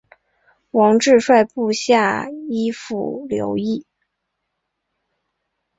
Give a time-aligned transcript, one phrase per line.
[0.71, 3.85] 王质率部下依附留异。